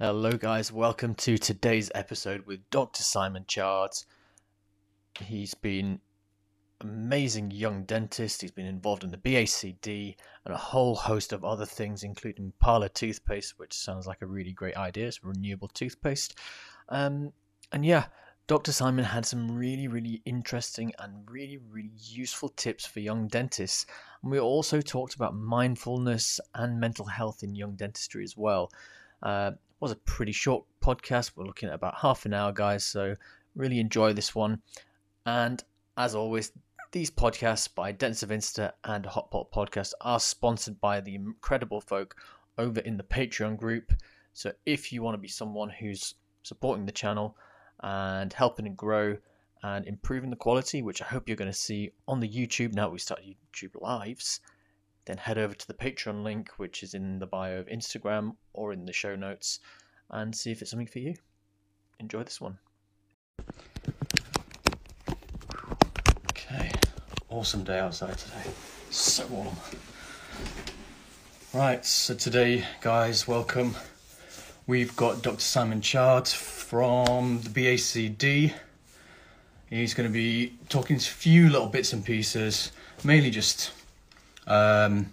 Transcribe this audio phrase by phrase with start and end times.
[0.00, 0.70] Hello, guys.
[0.70, 3.02] Welcome to today's episode with Dr.
[3.02, 3.90] Simon Chard.
[5.20, 5.98] He's been
[6.80, 8.40] amazing young dentist.
[8.40, 10.14] He's been involved in the BACD
[10.44, 14.52] and a whole host of other things, including Parla toothpaste, which sounds like a really
[14.52, 15.08] great idea.
[15.08, 16.38] It's renewable toothpaste.
[16.90, 17.32] Um,
[17.72, 18.04] and yeah,
[18.46, 18.70] Dr.
[18.70, 23.84] Simon had some really, really interesting and really, really useful tips for young dentists.
[24.22, 28.70] And we also talked about mindfulness and mental health in young dentistry as well.
[29.20, 29.50] Uh,
[29.80, 31.32] was a pretty short podcast.
[31.36, 32.84] We're looking at about half an hour, guys.
[32.84, 33.14] So
[33.54, 34.60] really enjoy this one.
[35.26, 35.62] And
[35.96, 36.52] as always,
[36.92, 41.80] these podcasts by Dents of Insta and Hot Pot Podcast are sponsored by the incredible
[41.80, 42.16] folk
[42.56, 43.92] over in the Patreon group.
[44.32, 47.36] So if you want to be someone who's supporting the channel
[47.80, 49.16] and helping it grow
[49.62, 52.88] and improving the quality, which I hope you're going to see on the YouTube now
[52.88, 54.40] we start YouTube lives,
[55.08, 58.74] then head over to the Patreon link, which is in the bio of Instagram or
[58.74, 59.60] in the show notes,
[60.10, 61.14] and see if it's something for you.
[61.98, 62.58] Enjoy this one.
[66.30, 66.70] Okay,
[67.30, 68.50] awesome day outside today.
[68.90, 69.56] So warm.
[71.54, 73.76] Right, so today, guys, welcome.
[74.66, 75.40] We've got Dr.
[75.40, 78.52] Simon Chard from the BACD.
[79.70, 83.72] He's going to be talking a few little bits and pieces, mainly just
[84.48, 85.12] um,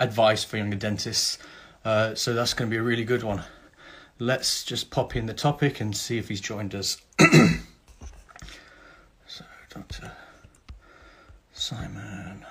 [0.00, 1.38] advice for younger dentists.
[1.84, 3.44] Uh, so that's going to be a really good one.
[4.18, 6.96] Let's just pop in the topic and see if he's joined us.
[9.26, 10.12] so, Dr.
[11.52, 12.44] Simon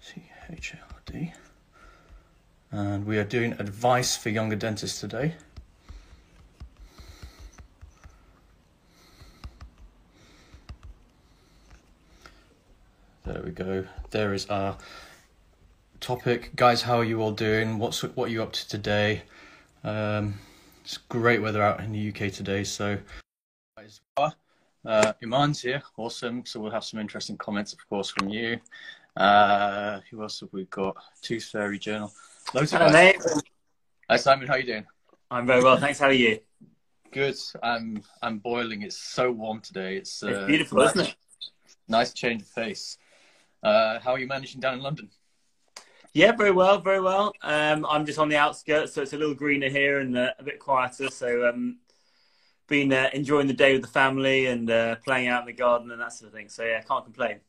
[0.00, 1.32] C H A R D.
[2.70, 5.34] And we are doing advice for younger dentists today.
[13.24, 13.86] There we go.
[14.14, 14.76] There is our
[15.98, 16.82] topic, guys.
[16.82, 17.80] How are you all doing?
[17.80, 19.22] What's what are you up to today?
[19.82, 20.34] Um,
[20.84, 22.96] it's great weather out in the UK today, so
[23.76, 26.46] guys, uh, Iman's here, awesome.
[26.46, 28.60] So we'll have some interesting comments, of course, from you.
[29.16, 30.96] Uh, who else have we got?
[31.20, 32.12] Tooth Fairy Journal.
[32.54, 33.20] Loads Hello, mate.
[34.08, 34.46] Hi, Simon.
[34.46, 34.86] How you doing?
[35.28, 35.98] I'm very well, thanks.
[35.98, 36.38] How are you?
[37.10, 37.34] Good.
[37.64, 38.82] I'm I'm boiling.
[38.82, 39.96] It's so warm today.
[39.96, 41.16] It's, uh, it's beautiful, nice, isn't it?
[41.88, 42.96] Nice change of pace.
[43.64, 45.08] Uh, how are you managing down in London?
[46.12, 47.32] Yeah, very well, very well.
[47.42, 50.44] Um, I'm just on the outskirts, so it's a little greener here and uh, a
[50.44, 51.08] bit quieter.
[51.08, 51.78] So, um,
[52.68, 55.90] been uh, enjoying the day with the family and uh, playing out in the garden
[55.90, 56.48] and that sort of thing.
[56.48, 57.40] So, yeah, can't complain.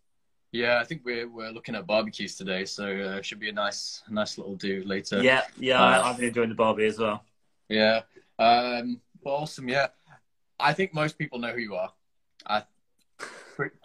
[0.51, 4.03] Yeah, I think we're we're looking at barbecues today, so uh, should be a nice
[4.09, 5.21] nice little do later.
[5.21, 7.25] Yeah, yeah, uh, I've been enjoying the barbie as well.
[7.67, 8.03] Yeah,
[8.39, 9.67] um, awesome.
[9.67, 9.87] Yeah,
[10.57, 11.91] I think most people know who you are.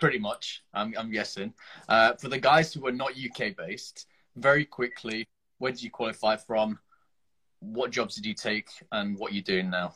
[0.00, 0.62] Pretty much.
[0.74, 1.54] I'm, I'm guessing.
[1.88, 6.36] Uh, for the guys who are not UK based, very quickly, where did you qualify
[6.36, 6.78] from?
[7.60, 9.94] What jobs did you take, and what are you doing now?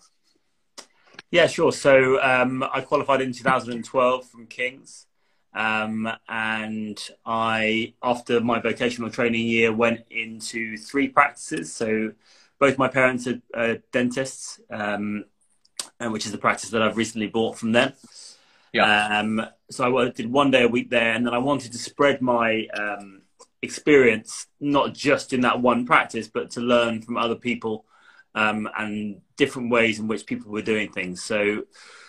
[1.30, 1.72] Yeah, sure.
[1.72, 5.06] So um, I qualified in 2012 from King's.
[5.54, 11.72] Um, and I, after my vocational training year, went into three practices.
[11.72, 12.12] So
[12.58, 15.24] both my parents are, are dentists, um,
[16.00, 17.92] and which is the practice that I've recently bought from them.
[18.74, 19.20] Yeah.
[19.20, 22.20] Um, so I did one day a week there, and then I wanted to spread
[22.20, 23.22] my um,
[23.62, 27.86] experience not just in that one practice, but to learn from other people
[28.34, 31.22] um, and different ways in which people were doing things.
[31.22, 31.64] So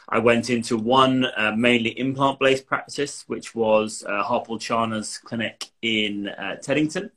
[0.09, 6.29] I went into one uh, mainly implant-based practice, which was uh, Harpal Chana's clinic in
[6.29, 7.11] uh, Teddington,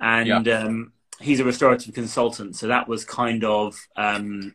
[0.00, 0.58] and yeah.
[0.58, 2.56] um, he's a restorative consultant.
[2.56, 4.54] So that was kind of um,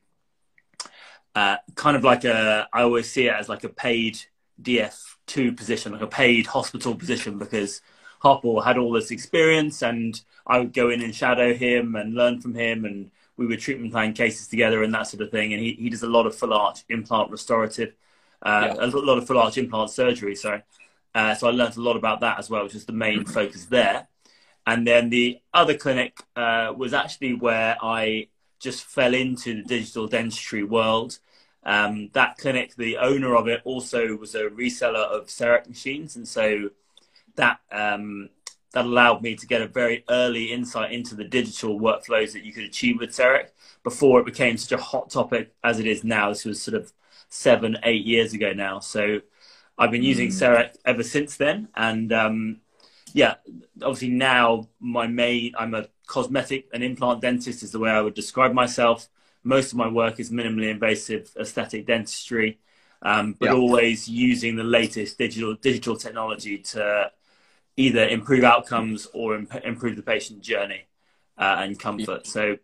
[1.36, 4.20] uh, kind of like a, I always see it as like a paid
[4.62, 7.82] DF2 position, like a paid hospital position, because
[8.24, 12.42] Harpal had all this experience and I would go in and shadow him and learn
[12.42, 15.54] from him and we would treatment plan cases together and that sort of thing.
[15.54, 17.94] And he, he does a lot of full arch implant restorative,
[18.42, 18.86] uh, yeah.
[18.86, 20.64] a lot of full arch implant surgery, sorry.
[21.16, 23.66] Uh, so I learned a lot about that as well, which is the main focus
[23.66, 24.08] there.
[24.68, 28.28] And then the other clinic uh, was actually where I
[28.60, 31.20] just fell into the digital dentistry world.
[31.64, 36.28] Um, that clinic, the owner of it, also was a reseller of CEREC machines, and
[36.28, 36.70] so
[37.36, 38.30] that um,
[38.74, 42.54] that allowed me to get a very early insight into the digital workflows that you
[42.54, 43.48] could achieve with CEREC
[43.84, 46.30] before it became such a hot topic as it is now.
[46.30, 46.94] This was sort of
[47.30, 48.80] seven, eight years ago now.
[48.80, 49.22] So
[49.78, 50.34] I've been using mm.
[50.34, 52.62] CEREC ever since then, and um,
[53.14, 53.36] yeah,
[53.82, 58.16] obviously now my main I'm a cosmetic and implant dentist is the way I would
[58.16, 59.08] describe myself.
[59.44, 62.60] Most of my work is minimally invasive aesthetic dentistry,
[63.04, 63.54] um, but yeah.
[63.54, 67.12] always using the latest digital digital technology to
[67.78, 70.82] either improve outcomes or imp- improve the patient journey
[71.38, 72.22] uh, and comfort.
[72.26, 72.32] Yeah.
[72.32, 72.58] So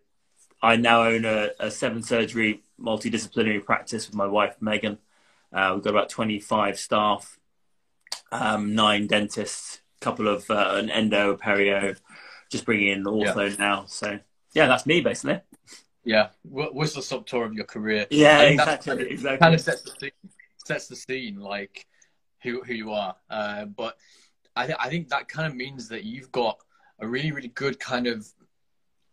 [0.62, 4.98] I now own a, a seven surgery multidisciplinary practice with my wife Megan.
[5.54, 7.40] Uh, we've got about 25 staff,
[8.32, 11.96] um, nine dentists, a couple of uh, an endo, perio,
[12.52, 13.56] just bringing in the ortho yeah.
[13.58, 13.86] now.
[13.88, 14.20] So
[14.54, 15.42] yeah, that's me basically.
[16.04, 18.06] Yeah, whistle stop tour of your career.
[18.12, 18.92] Yeah, exactly.
[18.92, 19.38] Kind of, exactly.
[19.40, 20.32] Kind of sets the scene,
[20.66, 21.88] sets the scene like
[22.44, 23.16] who who you are.
[23.30, 23.98] Uh, but
[24.56, 26.60] I th- I think that kind of means that you've got
[27.00, 28.28] a really really good kind of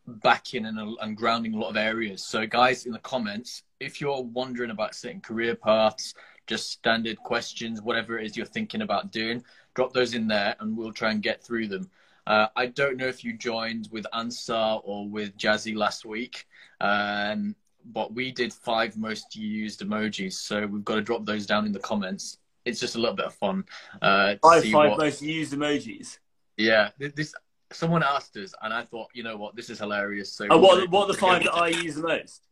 [0.06, 2.24] backing and, and grounding a lot of areas.
[2.24, 6.14] So guys in the comments, if you're wondering about certain career paths,
[6.46, 9.42] just standard questions, whatever it is you're thinking about doing,
[9.74, 11.88] drop those in there and we'll try and get through them.
[12.26, 16.46] Uh, I don't know if you joined with Ansar or with Jazzy last week,
[16.80, 21.66] um, but we did five most used emojis, so we've got to drop those down
[21.66, 22.38] in the comments.
[22.64, 23.64] It's just a little bit of fun.
[24.00, 24.98] Uh, five five what...
[24.98, 26.18] most used emojis.
[26.56, 27.34] Yeah, this
[27.72, 30.32] someone asked us, and I thought, you know what, this is hilarious.
[30.32, 32.42] So, oh, what what are the five that I use the most?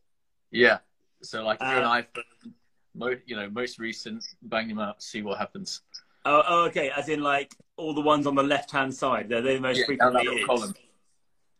[0.51, 0.79] Yeah,
[1.21, 2.51] so like if you're an uh, iPhone,
[2.93, 5.81] mo- you know, most recent, bang them out, see what happens.
[6.25, 6.91] Oh, oh, okay.
[6.95, 9.27] As in, like all the ones on the left-hand side.
[9.27, 10.47] They're, the most yeah, frequently used.
[10.47, 10.73] Column.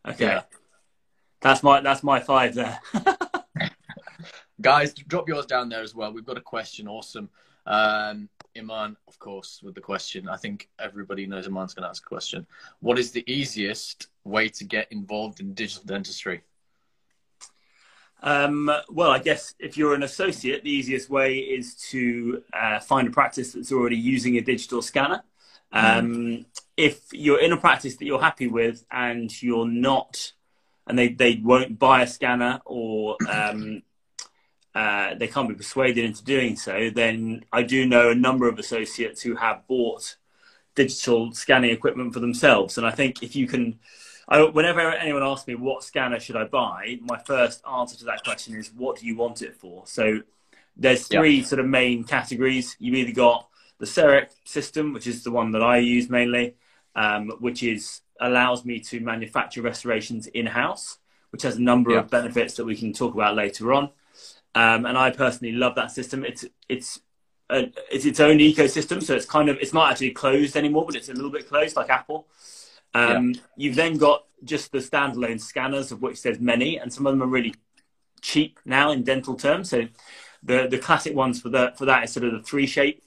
[0.08, 0.44] Okay, yeah.
[1.42, 2.80] that's my that's my five there.
[4.62, 6.14] Guys, drop yours down there as well.
[6.14, 6.88] We've got a question.
[6.88, 7.30] Awesome.
[7.66, 10.30] Um, Iman, of course, with the question.
[10.30, 12.46] I think everybody knows Iman's going to ask a question.
[12.80, 16.42] What is the easiest way to get involved in digital dentistry?
[18.24, 23.08] Um, well, I guess if you're an associate, the easiest way is to uh, find
[23.08, 25.24] a practice that's already using a digital scanner.
[25.72, 26.46] Um, mm.
[26.78, 30.32] If you're in a practice that you're happy with and you're not,
[30.88, 33.84] and they, they won't buy a scanner or um,
[34.74, 38.58] uh, they can't be persuaded into doing so, then I do know a number of
[38.58, 40.16] associates who have bought
[40.76, 42.78] digital scanning equipment for themselves.
[42.78, 43.80] And I think if you can
[44.32, 48.24] I, whenever anyone asks me what scanner should I buy, my first answer to that
[48.24, 49.84] question is what do you want it for?
[49.86, 50.22] So
[50.78, 51.46] there's three yeah.
[51.46, 52.78] sort of main categories.
[52.80, 53.50] You've either got
[53.82, 56.56] the CEREC system, which is the one that I use mainly,
[56.96, 61.00] um, which is allows me to manufacture restorations in house,
[61.32, 62.00] which has a number yeah.
[62.00, 63.86] of benefits that we can talk about later on.
[64.54, 66.24] Um, and I personally love that system.
[66.24, 67.02] It's it's
[67.50, 70.96] a, it's its own ecosystem, so it's kind of it's not actually closed anymore, but
[70.96, 72.28] it's a little bit closed, like Apple.
[72.94, 73.42] Um, yeah.
[73.58, 77.24] You've then got just the standalone scanners, of which there's many, and some of them
[77.24, 77.56] are really
[78.22, 79.72] cheap now in dental terms.
[79.72, 79.88] So
[80.44, 83.00] the the classic ones for that for that is sort of the 3Shape.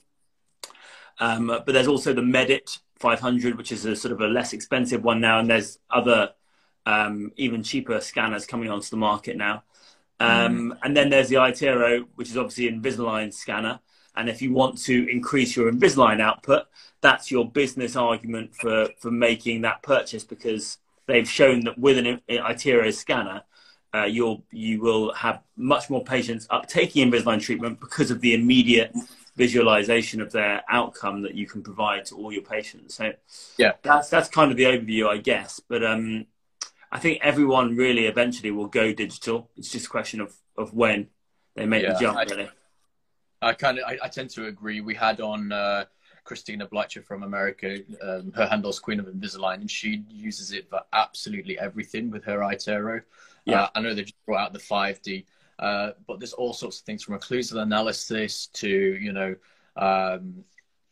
[1.18, 5.04] Um, but there's also the Medit 500, which is a sort of a less expensive
[5.04, 6.30] one now, and there's other
[6.86, 9.62] um, even cheaper scanners coming onto the market now.
[10.20, 10.78] Um, mm.
[10.82, 13.80] And then there's the iTero, which is obviously an Invisalign scanner.
[14.16, 16.66] And if you want to increase your Invisalign output,
[17.00, 22.20] that's your business argument for, for making that purchase because they've shown that with an
[22.28, 23.42] iTero scanner,
[23.94, 28.92] uh, you'll you will have much more patients uptaking Invisalign treatment because of the immediate
[29.36, 32.94] visualization of their outcome that you can provide to all your patients.
[32.94, 33.12] So
[33.58, 35.60] yeah, that's that's kind of the overview, I guess.
[35.60, 36.26] But um,
[36.92, 39.50] I think everyone really eventually will go digital.
[39.56, 41.08] It's just a question of of when
[41.56, 42.18] they make yeah, the jump.
[42.18, 42.50] I, really,
[43.42, 44.80] I kind of I, I, tend to agree.
[44.80, 45.52] We had on.
[45.52, 45.84] Uh,
[46.24, 47.80] Christina Bleicher from America.
[48.02, 52.38] Um, her handle's Queen of Invisalign, and she uses it for absolutely everything with her
[52.38, 53.02] iTero.
[53.44, 55.26] Yeah, uh, I know they just brought out the 5D,
[55.58, 59.34] uh, but there's all sorts of things from occlusal analysis to you know
[59.76, 60.44] um,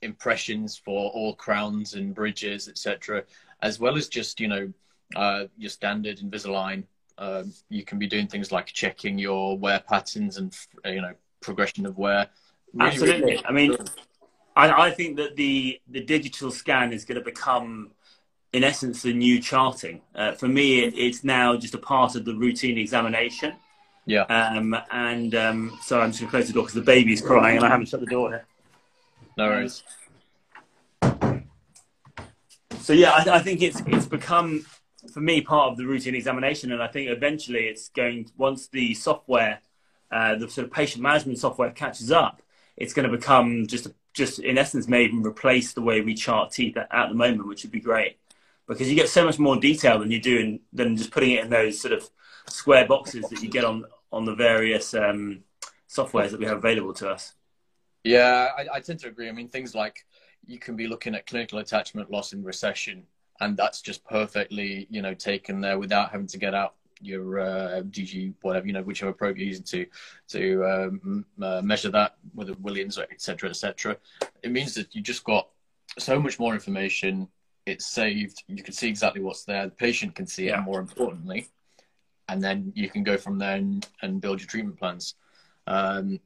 [0.02, 3.24] impressions for all crowns and bridges, etc.,
[3.62, 4.72] as well as just you know
[5.16, 6.84] uh, your standard Invisalign.
[7.18, 11.86] Um, you can be doing things like checking your wear patterns and you know progression
[11.86, 12.28] of wear.
[12.72, 13.32] Really, Absolutely.
[13.32, 13.76] Really I mean,
[14.56, 17.92] I, I think that the the digital scan is going to become,
[18.52, 20.02] in essence, the new charting.
[20.14, 23.54] Uh, for me, it, it's now just a part of the routine examination.
[24.04, 24.22] Yeah.
[24.22, 27.56] Um, and um, so I'm just going to close the door because the baby's crying
[27.56, 28.44] and I haven't shut the door here.
[29.36, 29.82] No worries.
[32.80, 34.66] So yeah, I, I think it's it's become
[35.12, 38.94] for me part of the routine examination, and I think eventually it's going once the
[38.94, 39.60] software,
[40.10, 42.42] uh, the sort of patient management software catches up,
[42.76, 46.52] it's going to become just just in essence may even replace the way we chart
[46.52, 48.18] teeth at, at, the moment, which would be great
[48.66, 51.44] because you get so much more detail than you do in, than just putting it
[51.44, 52.08] in those sort of
[52.48, 55.42] square boxes that you get on on the various um,
[55.88, 57.34] softwares that we have available to us.
[58.04, 59.28] Yeah, I, I tend to agree.
[59.28, 60.04] I mean, things like
[60.46, 63.04] you can be looking at clinical attachment loss in recession,
[63.40, 67.82] and that's just perfectly, you know, taken there without having to get out your uh,
[67.82, 69.86] DG, whatever you know, whichever probe you're using to
[70.28, 73.96] to um, uh, measure that, whether Williams, etc., etc.
[74.42, 75.48] It means that you just got
[75.98, 77.28] so much more information.
[77.66, 78.42] It's saved.
[78.48, 79.66] You can see exactly what's there.
[79.66, 80.54] The patient can see yeah.
[80.54, 80.56] it.
[80.56, 81.48] And more importantly,
[82.28, 85.14] and then you can go from there and, and build your treatment plans.
[85.66, 86.20] Um,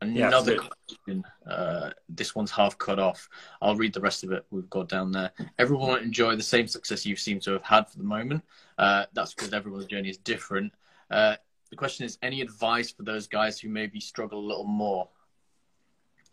[0.00, 0.68] another absolutely.
[0.88, 1.24] question.
[1.46, 3.28] Uh, this one's half cut off.
[3.60, 4.44] I'll read the rest of it.
[4.50, 5.32] We've got down there.
[5.58, 8.44] Everyone will enjoy the same success you seem to have had for the moment.
[8.78, 10.72] Uh, that's because everyone's journey is different.
[11.10, 11.36] Uh,
[11.70, 15.08] the question is: Any advice for those guys who maybe struggle a little more?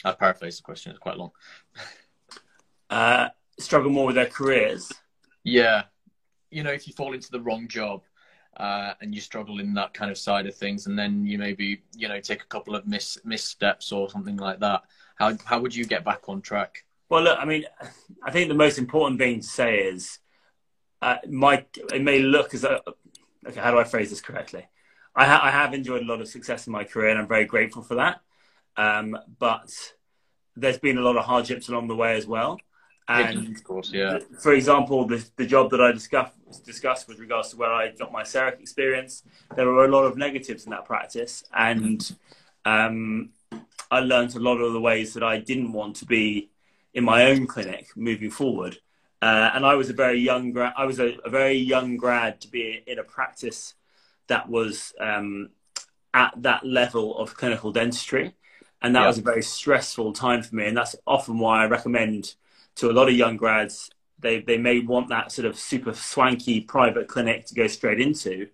[0.03, 0.91] I paraphrase the question.
[0.91, 1.31] It's quite long.
[2.89, 3.27] Uh,
[3.59, 4.91] struggle more with their careers.
[5.43, 5.83] Yeah,
[6.49, 8.01] you know, if you fall into the wrong job
[8.57, 11.81] uh, and you struggle in that kind of side of things, and then you maybe
[11.95, 14.83] you know take a couple of miss missteps or something like that,
[15.15, 16.83] how how would you get back on track?
[17.09, 17.65] Well, look, I mean,
[18.23, 20.19] I think the most important thing to say is,
[21.01, 22.81] uh, my it may look as a
[23.47, 23.59] okay.
[23.59, 24.67] How do I phrase this correctly?
[25.15, 27.45] I, ha- I have enjoyed a lot of success in my career, and I'm very
[27.45, 28.21] grateful for that.
[28.75, 29.71] Um, but
[30.55, 32.59] there's been a lot of hardships along the way as well.
[33.09, 36.33] And of course, yeah, for example, the, the job that I discussed,
[36.65, 39.23] discussed with regards to where I got my CEREC experience,
[39.55, 41.43] there were a lot of negatives in that practice.
[41.55, 42.15] And
[42.65, 43.29] um,
[43.89, 46.49] I learned a lot of the ways that I didn't want to be
[46.93, 48.77] in my own clinic moving forward.
[49.21, 50.73] Uh, and I was a very young grad.
[50.77, 53.73] I was a, a, very young grad to be in a practice
[54.27, 55.49] that was um,
[56.13, 58.35] at that level of clinical dentistry,
[58.81, 59.07] and that Yeah.
[59.07, 60.67] was a very stressful time for me.
[60.67, 62.35] And that's often why I recommend
[62.77, 66.61] to a lot of young grads they they may want that sort of super swanky
[66.61, 68.47] private clinic to go straight into,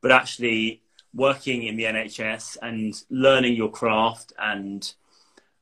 [0.00, 0.82] but actually
[1.14, 4.92] working in the NHS and learning your craft and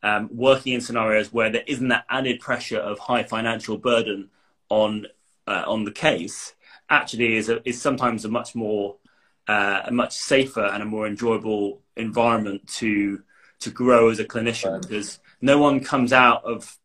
[0.03, 4.31] um, working in scenarios where there isn't that added pressure of high financial burden
[4.71, 5.07] on
[5.47, 6.55] uh, on the case
[6.89, 8.97] actually is a, is sometimes a much more
[9.49, 13.23] uh, a much safer and a more enjoyable environment to
[13.61, 14.83] to grow as a clinician Right.
[14.83, 16.79] because no one comes out of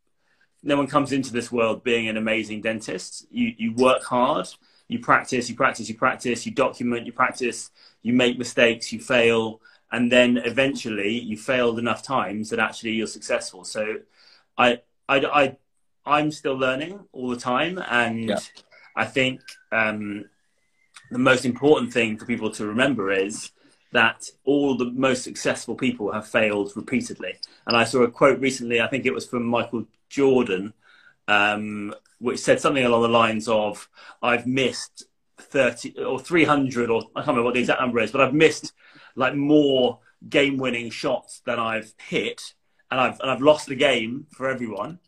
[0.67, 3.25] no one comes into this world being an amazing dentist.
[3.31, 4.47] You you work hard,
[4.87, 7.71] you practice, you practice, you practice, you document, you practice,
[8.01, 13.07] you make mistakes, you fail, and then eventually you failed enough times that actually you're
[13.07, 13.63] successful.
[13.63, 13.83] So
[14.57, 15.57] I I I
[16.05, 18.39] I'm still learning all the time, and Yeah.
[18.95, 20.25] I think um,
[21.11, 23.51] the most important thing for people to remember is
[23.93, 27.33] that all the most successful people have failed repeatedly.
[27.67, 30.73] And I saw a quote recently, I think it was from Michael Jordan,
[31.27, 33.89] um, which said something along the lines of,
[34.21, 35.05] I've missed
[35.39, 38.73] 30 or 300, or I can't remember what the exact number is, but I've missed
[39.15, 39.99] like more
[40.29, 42.53] game winning shots than I've hit.
[42.89, 44.99] And I've, and I've lost the game for everyone.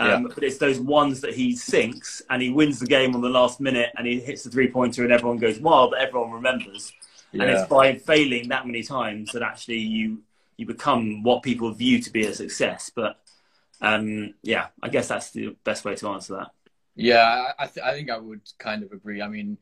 [0.00, 3.28] Um, But it's those ones that he sinks and he wins the game on the
[3.28, 6.92] last minute and he hits the three pointer and everyone goes wild, that everyone remembers.
[7.38, 10.22] And it's by failing that many times that actually you
[10.56, 12.90] you become what people view to be a success.
[12.94, 13.20] But
[13.80, 16.50] um, yeah, I guess that's the best way to answer that.
[16.96, 17.52] yeah.
[17.58, 19.22] I th- I think I would kind of agree.
[19.22, 19.58] I mean,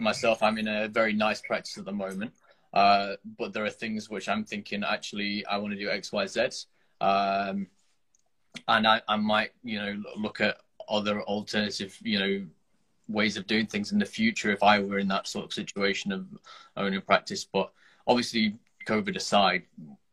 [0.00, 2.32] myself, I'm in a very nice practice at the moment,
[2.72, 6.26] uh, but there are things which I'm thinking actually I want to do X, Y,
[6.26, 6.48] Z,
[7.00, 7.68] um,
[8.68, 10.58] and I, I might you know look at
[10.88, 12.46] other alternative you know
[13.08, 16.12] ways of doing things in the future if I were in that sort of situation
[16.12, 16.26] of
[16.76, 17.44] owning practice.
[17.44, 17.72] But
[18.06, 18.56] obviously,
[18.86, 19.62] COVID aside,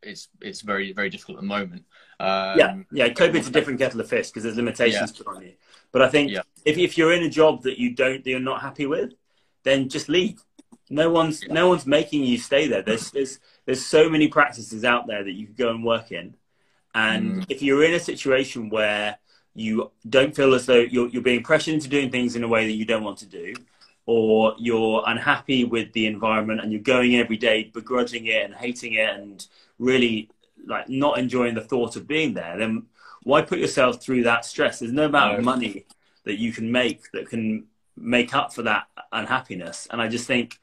[0.02, 1.84] it's it's very very difficult at the moment.
[2.20, 3.08] Um, yeah, yeah.
[3.08, 5.52] COVID's a different kettle of fish because there's limitations put on you.
[5.92, 6.42] But I think Yeah.
[6.64, 9.14] if if you're in a job that you don't that you're not happy with,
[9.64, 10.42] then just leave.
[10.90, 11.52] No one's Yeah.
[11.54, 12.82] no one's making you stay there.
[12.82, 16.34] There's there's there's so many practices out there that you could go and work in,
[16.94, 17.46] and Mm.
[17.48, 19.18] if you're in a situation where
[19.54, 22.66] you don't feel as though you're you're being pressured into doing things in a way
[22.66, 23.54] that you don't want to do,
[24.06, 28.94] or you're unhappy with the environment and you're going every day begrudging it and hating
[28.94, 29.46] it and
[29.78, 30.28] really
[30.66, 32.86] like not enjoying the thought of being there, then
[33.22, 34.78] why put yourself through that stress?
[34.78, 35.86] There's no amount of money
[36.24, 37.66] that you can make that can
[37.96, 39.86] make up for that unhappiness.
[39.90, 40.58] And I just think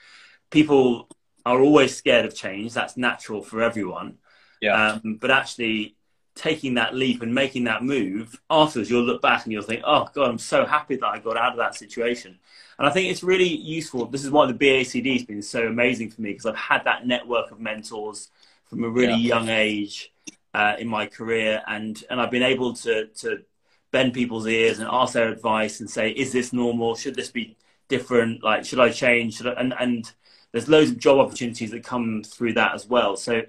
[0.50, 1.08] people
[1.46, 2.74] are always scared of change.
[2.74, 4.17] That's natural for everyone.
[4.62, 5.00] Yeah.
[5.03, 5.96] Um, but actually
[6.36, 10.08] taking that leap and making that move afterwards, you'll look back and you'll think, oh
[10.13, 12.38] God, I'm so happy that I got out of that situation.
[12.77, 14.05] And I think it's really useful.
[14.05, 17.05] This is why the BACD has been so amazing for me because I've had that
[17.05, 18.29] network of mentors
[18.72, 19.36] from a really Yeah.
[19.36, 20.13] young age
[20.54, 23.44] uh, in my career, and and I've been able to to
[23.92, 26.96] bend people's ears and ask their advice and say, is this normal?
[26.96, 27.58] Should this be
[27.90, 28.42] different?
[28.42, 29.36] Like, should I change?
[29.36, 29.54] Should I?
[29.62, 30.12] And and
[30.51, 33.18] there's loads of job opportunities that come through that as well.
[33.18, 33.44] So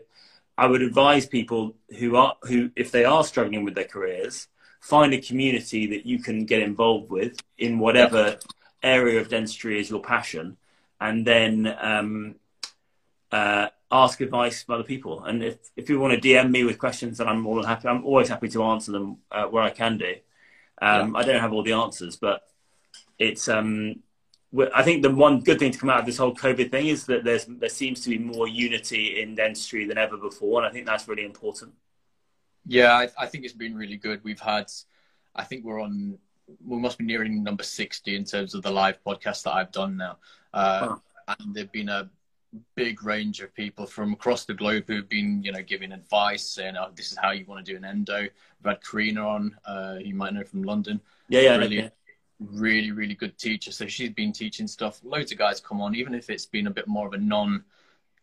[0.58, 4.48] I would advise people who are who if they are struggling with their careers,
[4.80, 8.38] find a community that you can get involved with in whatever
[8.82, 10.56] area of dentistry is your passion,
[11.00, 12.34] and then um,
[13.30, 15.22] uh, ask advice from other people.
[15.24, 17.88] And if if you want to DM me with questions, then I'm more than happy.
[17.88, 20.14] I'm always happy to answer them uh, where I can do.
[20.80, 22.42] Um, I don't have all the answers, but
[23.18, 24.02] it's um,
[24.74, 27.06] I think the one good thing to come out of this whole COVID thing is
[27.06, 30.72] that there's there seems to be more unity in dentistry than ever before, and I
[30.72, 31.72] think that's really important.
[32.66, 34.22] Yeah, I, I think it's been really good.
[34.22, 34.70] We've had,
[35.34, 36.18] I think we're on,
[36.64, 39.96] we must be nearing number sixty in terms of the live podcast that I've done
[39.96, 40.18] now,
[40.52, 41.02] uh, wow.
[41.38, 42.10] and there've been a
[42.74, 46.76] big range of people from across the globe who've been, you know, giving advice saying,
[46.76, 48.30] "Oh, this is how you want to do an endo." We've
[48.64, 51.00] had Karina on, uh, you might know from London.
[51.28, 51.92] Yeah, yeah, brilliant
[52.50, 53.72] really, really good teacher.
[53.72, 55.00] So she's been teaching stuff.
[55.04, 57.64] Loads of guys come on, even if it's been a bit more of a non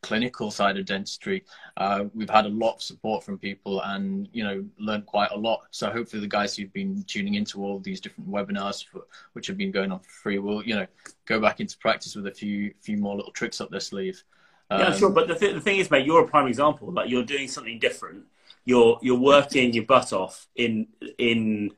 [0.02, 1.44] clinical side of dentistry.
[1.78, 5.38] Uh, we've had a lot of support from people and, you know, learned quite a
[5.38, 5.62] lot.
[5.72, 9.02] So hopefully the guys who've been tuning into all these different webinars, for,
[9.34, 10.88] which have been going on for free, will, you know,
[11.26, 14.24] go back into practice with a few, few more little tricks up their sleeve.
[14.70, 15.10] Um, yeah, sure.
[15.10, 16.92] But the, th- the thing is, mate, you're a prime example.
[16.92, 18.26] Like you're doing something different.
[18.66, 20.88] You're, you're working your butt off in,
[21.18, 21.72] in,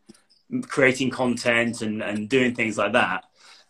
[0.63, 3.23] creating content and, and doing things like that.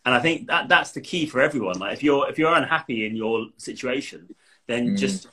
[0.04, 1.78] And I think that that's the key for everyone.
[1.78, 4.34] Like if you're if you're unhappy in your situation,
[4.72, 4.98] then mm.
[4.98, 5.28] just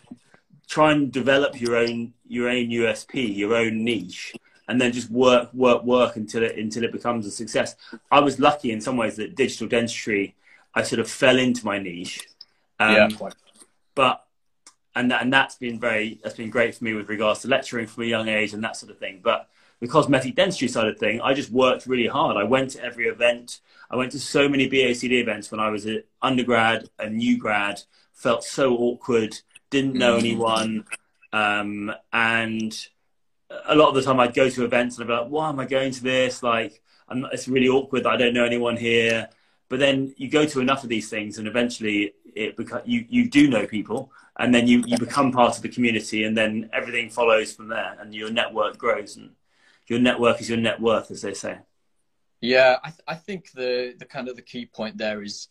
[0.69, 4.35] try and develop your own your own USP, your own niche,
[4.69, 7.77] and then just work work work until it until it becomes a success.
[8.11, 10.35] I was lucky in some ways that digital dentistry,
[10.75, 12.27] I sort of fell into my niche.
[12.79, 13.09] Um, yeah.
[13.95, 14.25] But
[14.95, 18.05] and and that's been very that's been great for me with regards to lecturing from
[18.05, 19.21] a young age and that sort of thing.
[19.23, 19.49] But
[19.81, 22.37] the cosmetic dentistry side of thing, I just worked really hard.
[22.37, 23.61] I went to every event.
[23.91, 27.81] I went to so many BACD events when I was an undergrad, a new grad,
[28.19, 29.39] felt so awkward,
[29.71, 30.27] didn't know mm-hmm.
[30.27, 30.85] anyone.
[31.33, 32.89] Um, and
[33.67, 35.61] a lot of the time I'd go to events and I'd be like, why am
[35.61, 36.43] I going to this?
[36.43, 39.29] Like, I'm, it's really awkward that I don't know anyone here.
[39.69, 43.29] But then you go to enough of these things and eventually it beca- you, you
[43.29, 47.11] do know people and then you, you become part of the community and then everything
[47.11, 49.17] follows from there and your network grows.
[49.17, 49.31] And
[49.87, 51.59] your network is your net worth, as they say.
[52.41, 55.49] Yeah, I, th- I think the the kind of the key point there is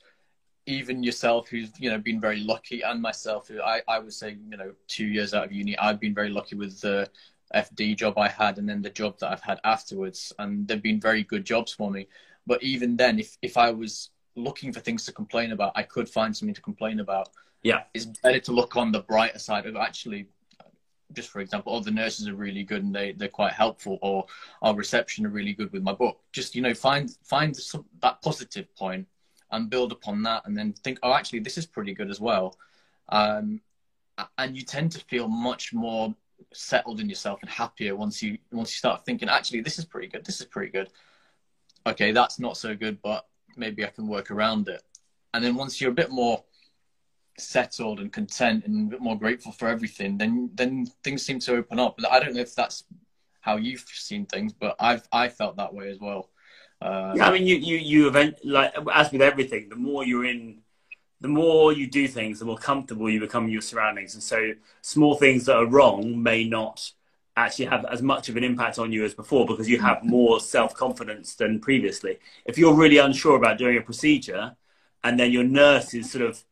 [0.67, 4.37] even yourself, who's you know been very lucky, and myself, who I I would say
[4.49, 7.09] you know two years out of uni, I've been very lucky with the
[7.55, 10.99] FD job I had, and then the job that I've had afterwards, and they've been
[10.99, 12.07] very good jobs for me.
[12.45, 16.07] But even then, if if I was looking for things to complain about, I could
[16.07, 17.29] find something to complain about.
[17.63, 20.27] Yeah, it's better to look on the brighter side of actually
[21.13, 24.25] just for example, oh, the nurses are really good and they, they're quite helpful, or
[24.61, 26.19] our reception are really good with my book.
[26.33, 29.07] Just, you know, find, find some, that positive point
[29.51, 32.57] and build upon that and then think, oh, actually, this is pretty good as well.
[33.09, 33.61] Um,
[34.37, 36.13] and you tend to feel much more
[36.53, 40.07] settled in yourself and happier once you, once you start thinking, actually, this is pretty
[40.07, 40.25] good.
[40.25, 40.89] This is pretty good.
[41.85, 44.83] Okay, that's not so good, but maybe I can work around it.
[45.33, 46.43] And then once you're a bit more
[47.37, 51.55] settled and content and a bit more grateful for everything, then then things seem to
[51.55, 51.99] open up.
[52.09, 52.83] I don't know if that's
[53.41, 56.29] how you've seen things, but I've I felt that way as well.
[56.81, 60.25] Uh, yeah, I mean, you you you event like as with everything, the more you're
[60.25, 60.59] in,
[61.21, 64.53] the more you do things, the more comfortable you become in your surroundings, and so
[64.81, 66.91] small things that are wrong may not
[67.35, 70.39] actually have as much of an impact on you as before because you have more
[70.39, 72.19] self confidence than previously.
[72.45, 74.55] If you're really unsure about doing a procedure,
[75.03, 76.43] and then your nurse is sort of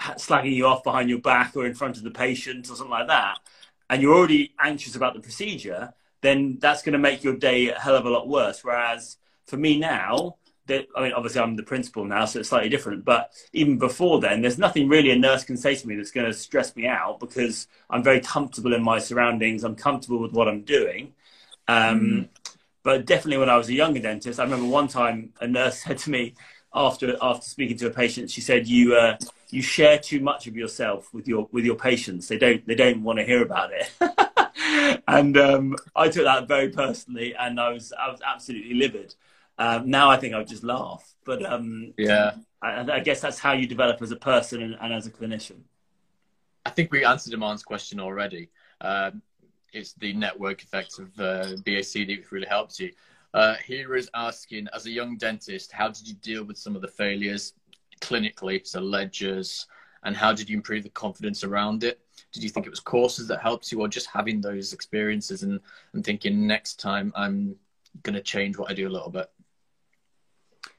[0.00, 3.08] slagging you off behind your back or in front of the patient or something like
[3.08, 3.38] that,
[3.88, 7.78] and you're already anxious about the procedure, then that's going to make your day a
[7.78, 8.62] hell of a lot worse.
[8.64, 9.16] Whereas
[9.46, 13.04] for me now, that I mean, obviously I'm the principal now, so it's slightly different.
[13.04, 16.26] But even before then, there's nothing really a nurse can say to me that's going
[16.26, 19.64] to stress me out because I'm very comfortable in my surroundings.
[19.64, 21.12] I'm comfortable with what I'm doing.
[21.68, 22.28] Um, mm.
[22.82, 25.98] But definitely, when I was a younger dentist, I remember one time a nurse said
[25.98, 26.34] to me
[26.74, 29.16] after after speaking to a patient, she said, "You uh,
[29.50, 32.28] you share too much of yourself with your with your patients.
[32.28, 33.90] They don't they don't want to hear about it.
[35.08, 39.14] and um, I took that very personally, and I was I was absolutely livid.
[39.58, 43.38] Um, now I think I would just laugh, but um, yeah, I, I, guess that's
[43.38, 45.60] how you develop as a person and, and, as a clinician.
[46.66, 48.50] I think we answered Aman's question already.
[48.80, 49.22] Um,
[49.72, 52.90] it's the network effect of uh, BACD which really helps you.
[53.32, 56.82] Uh, here is asking, as a young dentist, how did you deal with some of
[56.82, 57.54] the failures
[58.00, 59.66] clinically, so ledges,
[60.04, 62.00] and how did you improve the confidence around it?
[62.32, 65.60] Did you think it was courses that helped you, or just having those experiences and,
[65.92, 67.56] and thinking next time I'm
[68.02, 69.30] going to change what I do a little bit?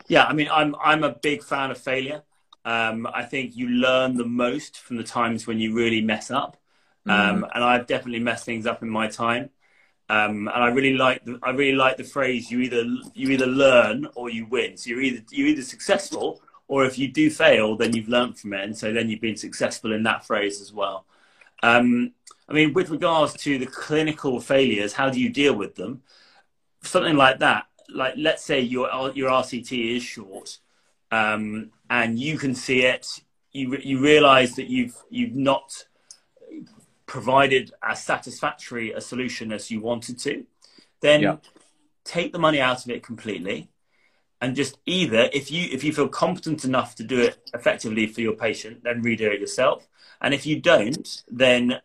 [0.08, 2.24] Yeah, I mean, I'm I'm a big fan of failure.
[2.64, 6.58] Um, I think you learn the most from the times when you really mess up,
[7.06, 7.50] um, mm.
[7.54, 9.50] and I've definitely messed things up in my time.
[10.08, 13.48] Um, and I really like the, I really like the phrase you either you either
[13.48, 14.78] learn or you win.
[14.78, 18.54] So you're either you're either successful or if you do fail, then you've learned from
[18.54, 21.06] it, and so then you've been successful in that phrase as well.
[21.64, 22.14] Um,
[22.48, 26.04] I mean, with regards to the clinical failures, how do you deal with them?
[26.82, 30.60] Something like that, like let's say your your RCT is short,
[31.12, 33.08] um, and you can see it.
[33.52, 35.86] You you realise that you've you've not
[37.06, 40.46] provided as satisfactory a solution as you wanted to.
[41.02, 41.38] Then Yeah.
[42.04, 43.70] take the money out of it completely,
[44.42, 48.22] and just either if you if you feel competent enough to do it effectively for
[48.22, 49.88] your patient, then redo it yourself.
[50.22, 51.82] And if you don't, then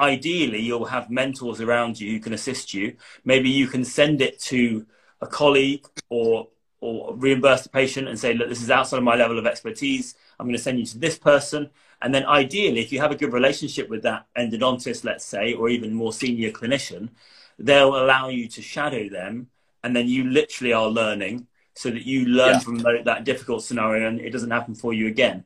[0.00, 2.96] ideally you'll have mentors around you who can assist you.
[3.24, 4.86] Maybe you can send it to
[5.20, 6.48] a colleague or
[6.80, 10.14] or reimburse the patient and say, look, this is outside of my level of expertise.
[10.38, 11.70] I'm going to send you to this person.
[12.00, 15.68] And then ideally, if you have a good relationship with that endodontist, let's say, or
[15.68, 17.08] even more senior clinician,
[17.58, 19.48] they'll allow you to shadow them.
[19.82, 22.60] And then you literally are learning so that you learn Yeah.
[22.60, 25.44] from that difficult scenario and it doesn't happen for you again.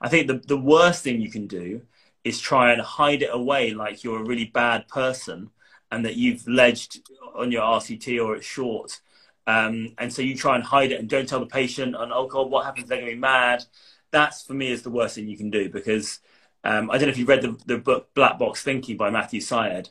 [0.00, 1.82] I think the, the worst thing you can do
[2.24, 5.50] is try and hide it away like you're a really bad person
[5.90, 7.02] and that you've ledged
[7.34, 9.00] on your RCT or it's short.
[9.46, 12.26] Um, and so you try and hide it and don't tell the patient, and oh
[12.26, 12.88] God, what happens?
[12.88, 13.64] They're going to be mad.
[14.10, 16.20] That's for me is the worst thing you can do because
[16.62, 19.40] um, I don't know if you've read the, the book Black Box Thinking by Matthew
[19.40, 19.90] Syed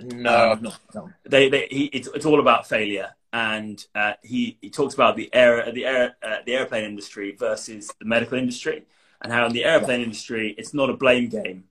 [0.00, 0.78] No, I've not.
[0.94, 1.10] No.
[1.24, 5.30] they, they he, it's, it's all about failure and uh, he, he talks about the
[5.32, 8.84] air the air uh, the airplane industry versus the medical industry
[9.22, 11.64] and how in the airplane industry it's not a blame game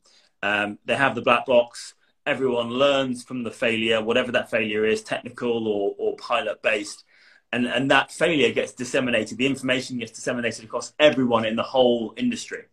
[0.43, 1.93] um, they have the black box
[2.25, 7.03] everyone learns from the failure whatever that failure is technical or, or pilot based
[7.51, 12.13] and, and that failure gets disseminated the information gets disseminated across everyone in the whole
[12.17, 12.63] industry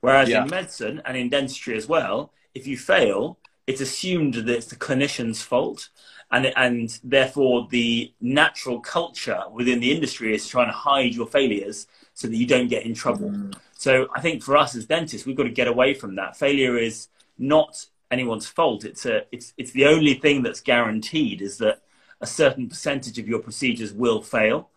[0.00, 0.42] whereas Yeah.
[0.42, 4.76] in medicine and in dentistry as well if you fail it's assumed that it's the
[4.76, 5.90] clinician's fault
[6.32, 11.86] and and therefore the natural culture within the industry is trying to hide your failures
[12.14, 13.30] so that you don't get in trouble.
[13.30, 13.54] Mm.
[13.74, 16.36] So I think for us as dentists, we've got to get away from that.
[16.36, 18.84] Failure is not anyone's fault.
[18.84, 21.82] It's a it's it's the only thing that's guaranteed is that
[22.20, 24.70] a certain percentage of your procedures will fail.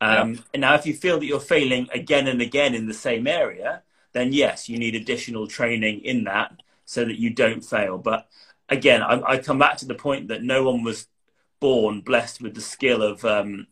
[0.00, 3.26] Um, And now, if you feel that you're failing again and again in the same
[3.26, 7.98] area, then yes, you need additional training in that so that you don't fail.
[7.98, 8.28] But
[8.68, 11.08] again, I, I come back to the point that no one was
[11.60, 13.66] born blessed with the skill of um,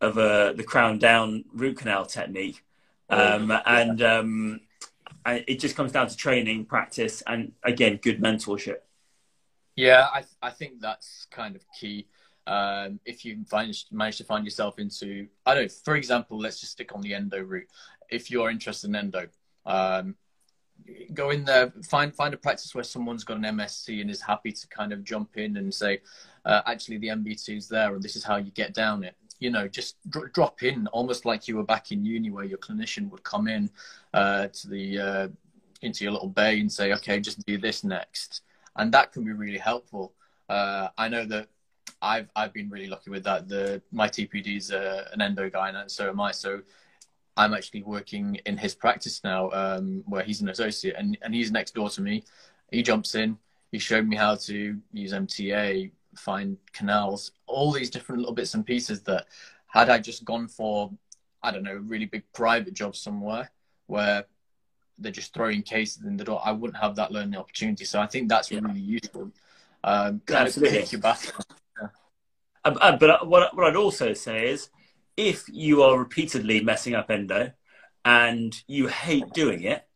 [0.00, 2.62] of uh, the crown down root canal technique,
[3.08, 4.60] um, and um,
[5.24, 8.78] and it just comes down to training, practice, and again, good mentorship.
[9.76, 12.06] Yeah, I I think that's kind of key.
[12.46, 16.72] Um, if you manage to find yourself into, I don't know, for example, let's just
[16.72, 17.68] stick on the endo route.
[18.10, 19.28] If you're interested in endo,
[19.64, 20.14] um,
[21.14, 24.52] go in there, find find a practice where someone's got an MSc and is happy
[24.52, 26.00] to kind of jump in and say,
[26.44, 29.16] uh, actually, the MB2 is there, and this is how you get down it.
[29.40, 32.58] You know, just dr- drop in, almost like you were back in uni, where your
[32.58, 33.70] clinician would come in
[34.12, 35.28] uh, to the uh,
[35.82, 38.42] into your little bay and say, okay, just do this next
[38.76, 40.12] and that can be really helpful.
[40.48, 41.48] Uh, I know that
[42.02, 43.48] I've I've been really lucky with that.
[43.48, 46.32] The my TPD is uh, an endo guy, and so am I.
[46.32, 46.62] So
[47.36, 51.50] I'm actually working in his practice now, um, where he's an associate, and and he's
[51.50, 52.24] next door to me.
[52.70, 53.38] He jumps in.
[53.70, 58.64] He showed me how to use MTA, find canals, all these different little bits and
[58.66, 59.26] pieces that
[59.66, 60.90] had I just gone for,
[61.42, 63.50] I don't know, really big private job somewhere
[63.86, 64.24] where
[64.98, 67.84] they're just throwing cases in the door, I wouldn't have that learning opportunity.
[67.84, 68.60] So I think that's Yeah.
[68.60, 69.30] really useful.
[69.82, 70.78] Um, kind Absolutely.
[70.78, 71.32] of pick your battle.
[71.80, 71.88] Uh,
[72.80, 74.70] uh, but what, what I'd also say is
[75.16, 77.52] if you are repeatedly messing up endo
[78.04, 79.86] and you hate doing it,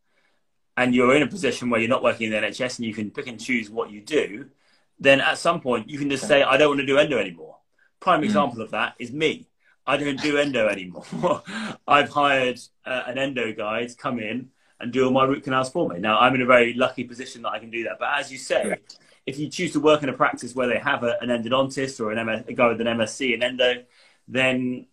[0.78, 3.11] and you're in a position where you're not working in the NHS and you can
[3.11, 4.48] pick and choose what you do,
[5.00, 7.56] then at some point you can just say, I don't want to do endo anymore.
[8.00, 8.24] Prime Mm.
[8.24, 9.48] example of that is me.
[9.87, 11.04] I don't do endo anymore.
[11.88, 15.70] I've hired uh, an endo guy to come in and do all my root canals
[15.70, 15.98] for me.
[15.98, 17.98] Now, I'm in a very lucky position that I can do that.
[17.98, 18.74] But as you say, Yeah.
[19.26, 22.12] if you choose to work in a practice where they have a, an endodontist or
[22.12, 23.84] an MS, a guy with an MSc in endo,
[24.28, 24.87] then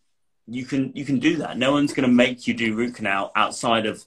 [0.47, 1.57] you can you can do that.
[1.57, 4.05] No one's going to make you do root canal outside of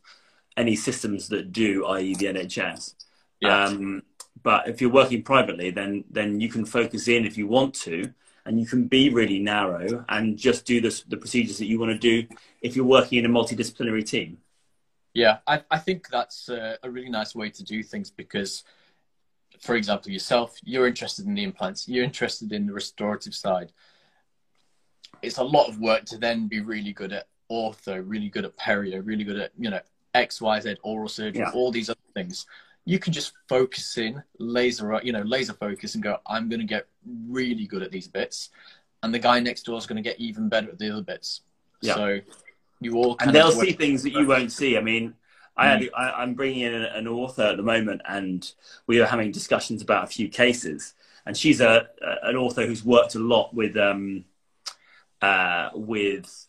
[0.56, 2.94] any systems that do, i.e., the NHS.
[3.40, 3.64] Yeah.
[3.66, 4.02] Um,
[4.42, 8.12] but if you're working privately, then then you can focus in if you want to,
[8.46, 11.92] and you can be really narrow and just do the the procedures that you want
[11.92, 12.28] to do.
[12.60, 14.38] If you're working in a multidisciplinary team,
[15.14, 18.62] Yeah, I, I think that's a, a really nice way to do things because,
[19.60, 23.72] for example, yourself, you're interested in the implants, you're interested in the restorative side.
[25.22, 28.56] It's a lot of work to then be really good at ortho, really good at
[28.56, 29.80] perio, really good at, you know,
[30.14, 31.50] X, Y, Z, oral surgery, Yeah.
[31.52, 32.46] all these other things.
[32.88, 36.66] You can just focus in, laser, you know, laser focus and go, I'm going to
[36.66, 36.86] get
[37.28, 38.48] really good at these bits.
[39.02, 41.42] And the guy next door is going to get even better at the other bits.
[41.82, 41.96] Yeah.
[41.96, 42.20] So
[42.80, 44.78] you all and they'll see things that you won't see.
[44.78, 45.12] I mean,
[45.54, 48.50] I had, I, I'm bringing in an ortho at the moment, and
[48.86, 50.94] we are having discussions about a few cases.
[51.26, 51.88] And she's a,
[52.22, 54.24] an ortho who's worked a lot with um,
[55.20, 56.46] uh, with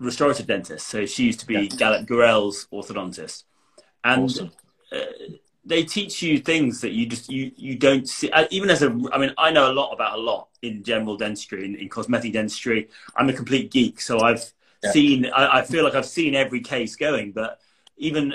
[0.00, 0.88] restorative dentists.
[0.88, 1.76] So she used to be yeah.
[1.76, 3.44] Gallup Gorell's orthodontist,
[4.02, 4.50] and awesome.
[4.90, 4.98] uh,
[5.66, 8.30] they teach you things that you just you you don't see.
[8.30, 11.16] Uh, even as a, I mean, I know a lot about a lot in general
[11.16, 12.88] dentistry, in, in cosmetic dentistry.
[13.16, 14.44] I'm a complete geek, so I've
[14.82, 14.92] yeah.
[14.92, 15.26] seen.
[15.26, 17.60] I, I feel like I've seen every case going, but
[17.96, 18.34] even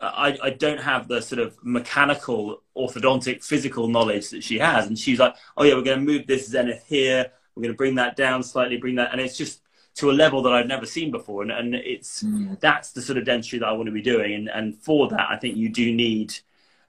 [0.00, 4.86] I, I don't have the sort of mechanical, orthodontic, physical knowledge that she has.
[4.86, 7.32] And she's like, oh, yeah, we're going to move this zenith here.
[7.54, 9.12] We're going to bring that down slightly, bring that.
[9.12, 9.62] And it's just
[9.96, 11.42] to a level that I've never seen before.
[11.42, 12.60] And, and it's mm.
[12.60, 14.34] that's the sort of dentistry that I want to be doing.
[14.34, 16.34] And, and for that, I think you do need,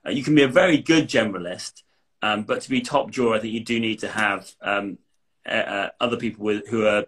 [0.08, 1.84] uh, you can be a very good generalist,
[2.22, 4.98] um, but to be top drawer, I think you do need to have um,
[5.46, 7.06] uh, uh, other people with who are,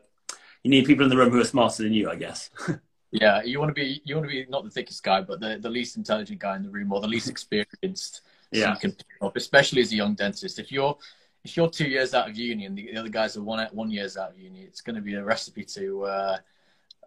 [0.64, 2.50] you need people in the room who are smarter than you, I guess.
[3.12, 5.58] Yeah, you want to be you want to be not the thickest guy, but the,
[5.60, 8.22] the least intelligent guy in the room or the least experienced.
[8.52, 8.66] yeah.
[8.66, 10.60] So you can pick up, especially as a young dentist.
[10.60, 10.96] If you're
[11.44, 14.16] if you're two years out of uni and the, other guys are one one years
[14.16, 16.38] out of uni, it's going to be a recipe to uh,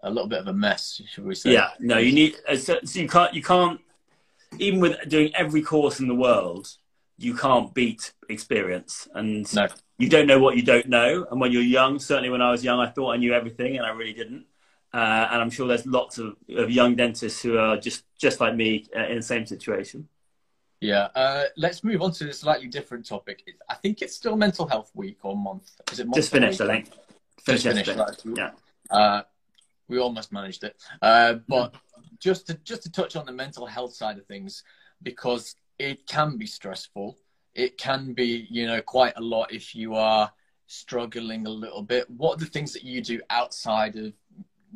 [0.03, 1.53] a little bit of a mess, should we say?
[1.53, 3.81] Yeah, no, you need uh, so, so you can't you can't
[4.59, 6.69] even with doing every course in the world,
[7.19, 9.69] you can't beat experience, and no.
[9.99, 11.27] you don't know what you don't know.
[11.31, 13.87] And when you're young, certainly when I was young, I thought I knew everything, and
[13.87, 14.47] I really didn't.
[14.95, 18.55] Uh, and I'm sure there's lots of, of young dentists who are just, just like
[18.55, 20.09] me uh, in the same situation.
[20.81, 23.45] Yeah, uh, let's move on to a slightly different topic.
[23.71, 25.71] I think it's still Mental Health Week or month.
[25.93, 26.61] Is it month just finished?
[26.61, 26.91] I think
[27.41, 27.65] finished.
[27.65, 28.25] Just finished.
[28.27, 28.37] Right.
[28.37, 28.51] Yeah.
[28.91, 29.23] Uh,
[29.93, 31.75] we almost managed it, uh, but
[32.19, 34.65] just to just to touch on the mental health side of things,
[35.03, 37.19] because it can be stressful.
[37.55, 40.33] It can be, you know, quite a lot if you are
[40.67, 42.09] struggling a little bit.
[42.09, 44.13] What are the things that you do outside of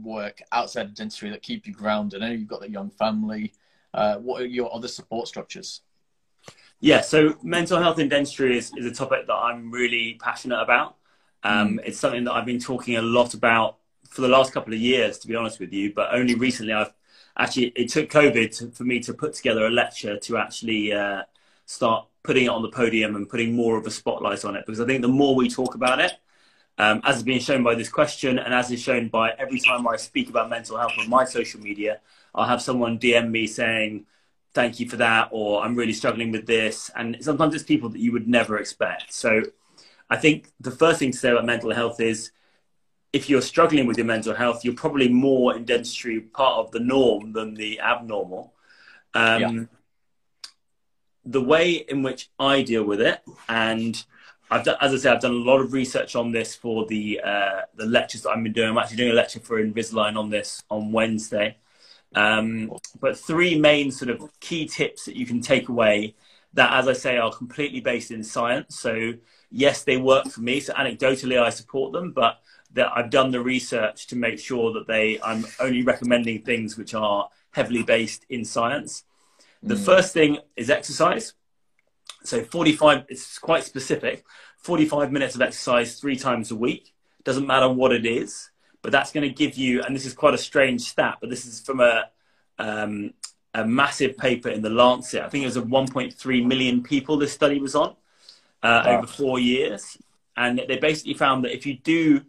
[0.03, 2.23] work outside of dentistry that keep you grounded?
[2.23, 3.55] I know you've got a young family.
[3.95, 5.81] Uh, what are your other support structures?
[6.81, 10.97] Yeah, so mental health in dentistry is, is a topic that I'm really passionate about.
[11.43, 11.87] Um, mm.
[11.87, 13.79] It's something that I've been talking a lot about
[14.17, 15.93] for the last couple of years, to be honest with you.
[15.95, 16.93] But only recently, I've
[17.37, 21.23] actually it took COVID to, for me to put together a lecture to actually uh,
[21.67, 24.65] start putting it on the podium and putting more of a spotlight on it.
[24.67, 26.13] Because I think the more we talk about it,
[26.79, 29.87] um, as has been shown by this question, and as is shown by every time
[29.87, 32.01] I speak about mental health on my social media,
[32.35, 34.07] I'll have someone DM me saying,
[34.55, 36.91] Thank you for that, or I'm really struggling with this.
[36.97, 39.13] And sometimes it's people that you would never expect.
[39.13, 39.43] So
[40.09, 42.31] I think the first thing to say about mental health is
[43.17, 46.81] if you're struggling with your mental health, you're probably more in dentistry part of the
[46.81, 48.53] norm than the abnormal.
[49.15, 49.65] Um, yeah.
[51.25, 54.05] The way in which I deal with it, and
[54.51, 57.21] I've done, as I said, I've done a lot of research on this for the
[57.25, 58.69] uh, the lectures that I've been doing.
[58.69, 61.57] I'm actually doing a lecture for Invisalign on this on Wednesday.
[62.15, 66.15] Um, but three main sort of key tips that you can take away
[66.55, 68.79] that, as I say, are completely based in science.
[68.79, 69.15] So
[69.51, 70.61] yes, they work for me.
[70.61, 72.41] So anecdotally, I support them, but
[72.77, 76.95] that I've done the research to make sure that they I'm only recommending things which
[76.95, 79.05] are heavily based in science.
[79.63, 79.85] The mm.
[79.85, 81.35] first thing is exercise.
[82.23, 84.25] So 45, it's quite specific.
[84.59, 86.93] 45 minutes of exercise three times a week.
[87.25, 88.51] Doesn't matter what it is,
[88.83, 91.47] but that's going to give you, and this is quite a strange stat, but this
[91.47, 92.05] is from a,
[92.59, 93.15] um,
[93.55, 95.23] a massive paper in the Lancet.
[95.23, 97.91] I think it was a 1.3 million people this study was on
[98.63, 98.99] uh, wow.
[98.99, 99.97] over four years.
[100.37, 102.23] And they basically found that if you do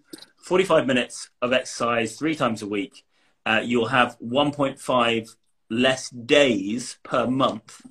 [0.48, 3.04] 45 minutes of exercise three times a week,
[3.46, 5.36] uh, you'll have 1.5
[5.70, 7.82] less days per month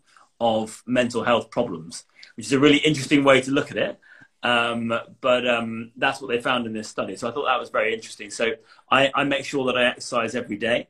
[0.40, 4.00] of mental health problems, which is a really interesting way to look at it.
[4.42, 4.90] Um,
[5.20, 7.16] but um, that's what they found in this study.
[7.16, 8.30] So I thought that was very interesting.
[8.30, 8.52] So
[8.90, 10.88] I, I, make sure that I exercise every day.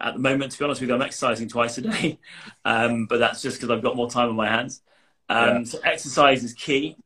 [0.00, 2.20] At the moment, to be honest with you, I'm exercising twice a day,
[2.64, 4.82] um, but that's just because I've got more time on my hands.
[5.28, 5.64] Um, yeah.
[5.64, 6.96] So exercise is key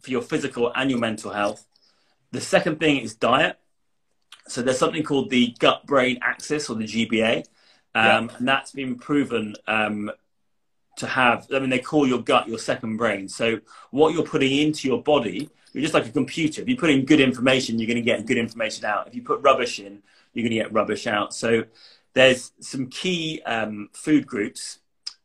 [0.00, 1.64] for your physical and your mental health.
[2.32, 3.58] The second thing is diet.
[4.48, 7.46] So there's something called the gut-brain axis or the GBA,
[7.94, 8.16] yeah.
[8.16, 10.10] Um, and that's been proven um,
[10.96, 13.28] to have i mean they call your gut your second brain.
[13.28, 16.60] So what you're putting into your body you're just like a computer.
[16.60, 19.08] If you put in good information you're going to get good information out.
[19.08, 21.34] If you put rubbish in you're going to get rubbish out.
[21.34, 21.64] So
[22.14, 24.78] there's some key um, food groups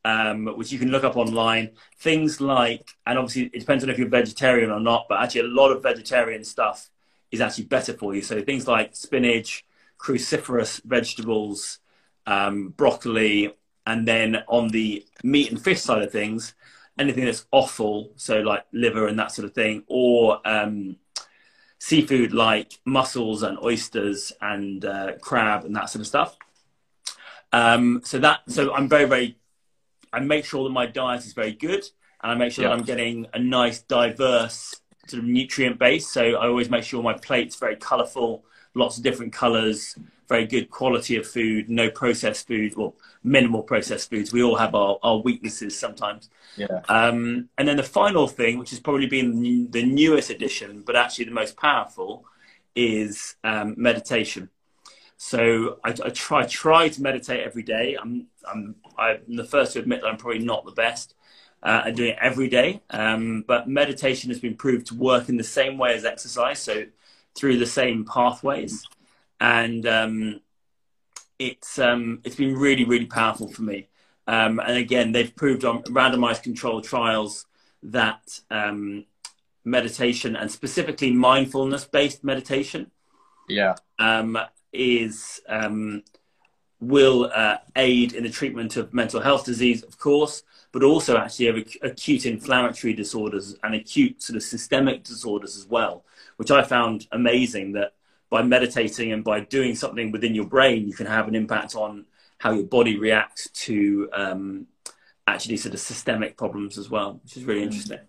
[0.06, 1.72] um, which you can look up online.
[2.00, 5.46] Things like and obviously it depends on if you're vegetarian or not but actually a
[5.46, 6.89] lot of vegetarian stuff
[7.32, 9.66] is actually better for you so things like spinach
[10.00, 11.80] cruciferous vegetables
[12.26, 13.54] um, broccoli
[13.88, 16.54] and then on the meat and fish side of things,
[17.00, 20.98] anything that's offal, so like liver and that sort of thing, or um,
[21.80, 26.36] seafood like mussels and oysters and uh, crab and that sort of stuff.
[27.54, 29.38] Um, so that so I'm very very
[30.12, 31.86] I make sure that my diet is very good
[32.22, 32.72] and I make sure yeah.
[32.72, 34.76] that I'm getting a nice diverse
[35.08, 36.12] sort of nutrient based.
[36.12, 38.43] So I always make sure my plate's very colourful,
[38.74, 39.96] lots of different colours,
[40.28, 42.93] very good quality of food, no processed food, or
[43.24, 44.34] minimal processed foods.
[44.34, 46.30] We all have our, our weaknesses sometimes.
[46.58, 46.82] Yeah.
[46.89, 51.26] Um, and then the final thing, which has probably been the newest addition, but actually
[51.26, 52.26] the most powerful,
[52.76, 54.50] is um, meditation.
[55.17, 57.98] So I, I, try try to meditate every day.
[58.00, 61.15] I'm I'm I'm the first to admit that I'm probably not the best
[61.63, 62.82] uh, at doing it every day.
[62.89, 66.86] Um, but meditation has been proved to work in the same way as exercise, so
[67.36, 68.86] through the same pathways,
[69.39, 70.41] and um,
[71.39, 73.88] it's um, it's been really really powerful for me.
[74.28, 77.46] Um, and again, they've proved on randomized controlled trials
[77.84, 79.06] that um,
[79.63, 82.89] meditation and specifically mindfulness based meditation
[83.48, 84.38] yeah um,
[84.74, 86.04] is um,
[86.80, 91.48] will uh, aid in the treatment of mental health disease, of course, but also actually
[91.48, 96.06] of acute inflammatory disorders and acute sort of systemic disorders as well,
[96.38, 97.94] which I found amazing that
[98.30, 102.06] by meditating and by doing something within your brain, you can have an impact on
[102.40, 104.68] how your body reacts to um,
[105.26, 107.66] actually sort of systemic problems as well, which is really mm.
[107.66, 108.00] interesting.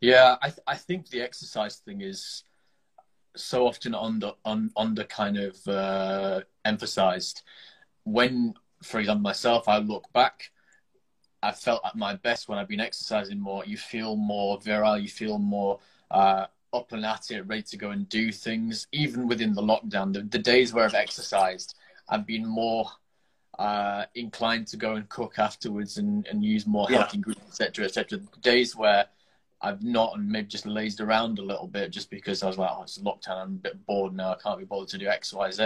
[0.00, 2.42] Yeah, I, th- I think the exercise thing is
[3.36, 7.42] so often under on under kind of uh, emphasized.
[8.04, 10.50] When, for example, myself, I look back,
[11.42, 13.64] I felt at my best when I've been exercising more.
[13.64, 14.98] You feel more virile.
[14.98, 18.86] You feel more uh, up and at it, ready to go and do things.
[18.92, 21.74] Even within the lockdown, the, the days where I've exercised,
[22.08, 22.86] I've been more
[23.58, 27.16] uh, inclined to go and cook afterwards and, and use more healthy yeah.
[27.16, 28.20] ingredients, etc., etc.
[28.40, 29.06] Days where
[29.60, 32.70] I've not and maybe just lazed around a little bit just because I was like,
[32.72, 33.42] oh, it's lockdown.
[33.42, 34.32] I'm a bit bored now.
[34.32, 35.62] I can't be bothered to do X, Y, Z.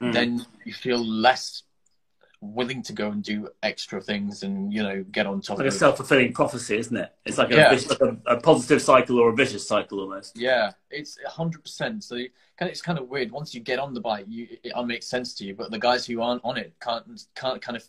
[0.00, 0.12] Mm.
[0.12, 1.64] Then you feel less
[2.52, 5.58] willing to go and do extra things and you know get on top.
[5.58, 5.64] Of it.
[5.64, 7.12] Like of a self fulfilling prophecy, isn't it?
[7.24, 7.72] It's like, yeah.
[7.72, 10.38] a, like a, a, positive cycle or a vicious cycle almost.
[10.38, 12.04] Yeah, it's hundred percent.
[12.04, 12.18] So
[12.60, 13.30] it's kind of weird.
[13.30, 15.54] Once you get on the bike, you, it makes sense to you.
[15.54, 17.04] But the guys who aren't on it can't
[17.34, 17.84] can't kind of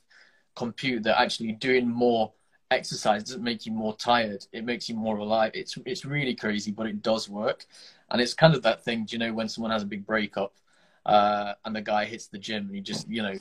[0.55, 2.31] compute that actually doing more
[2.71, 4.45] exercise doesn't make you more tired.
[4.51, 5.51] It makes you more alive.
[5.53, 7.65] It's it's really crazy, but it does work.
[8.09, 10.53] And it's kind of that thing, do you know, when someone has a big breakup
[11.05, 13.35] uh, and the guy hits the gym and he just, you know,